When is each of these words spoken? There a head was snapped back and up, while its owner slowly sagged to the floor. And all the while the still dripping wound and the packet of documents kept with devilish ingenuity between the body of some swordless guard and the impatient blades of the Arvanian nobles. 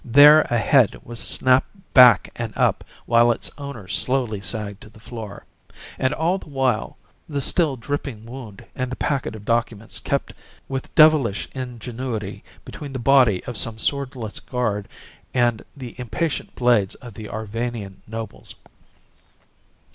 There 0.03 0.41
a 0.49 0.57
head 0.57 0.95
was 1.03 1.19
snapped 1.19 1.93
back 1.93 2.31
and 2.35 2.57
up, 2.57 2.83
while 3.05 3.31
its 3.31 3.51
owner 3.59 3.87
slowly 3.87 4.41
sagged 4.41 4.81
to 4.81 4.89
the 4.89 4.99
floor. 4.99 5.45
And 5.99 6.11
all 6.11 6.39
the 6.39 6.49
while 6.49 6.97
the 7.29 7.39
still 7.39 7.77
dripping 7.77 8.25
wound 8.25 8.65
and 8.73 8.91
the 8.91 8.95
packet 8.95 9.35
of 9.35 9.45
documents 9.45 9.99
kept 9.99 10.33
with 10.67 10.95
devilish 10.95 11.47
ingenuity 11.53 12.43
between 12.65 12.93
the 12.93 12.97
body 12.97 13.43
of 13.43 13.55
some 13.55 13.77
swordless 13.77 14.39
guard 14.39 14.87
and 15.35 15.63
the 15.77 15.93
impatient 15.99 16.55
blades 16.55 16.95
of 16.95 17.13
the 17.13 17.29
Arvanian 17.29 18.01
nobles. 18.07 18.55